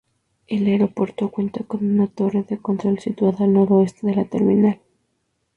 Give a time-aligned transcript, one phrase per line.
[0.47, 4.79] El aeropuerto cuenta con una torre de control situada al noreste de la terminal.